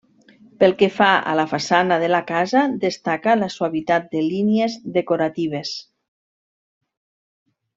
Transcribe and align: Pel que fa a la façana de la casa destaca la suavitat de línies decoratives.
Pel 0.61 0.71
que 0.77 0.87
fa 0.93 1.09
a 1.33 1.35
la 1.39 1.43
façana 1.51 1.99
de 2.05 2.09
la 2.13 2.21
casa 2.31 2.63
destaca 2.85 3.35
la 3.41 3.51
suavitat 3.57 4.09
de 4.17 4.25
línies 4.31 4.79
decoratives. 4.97 5.77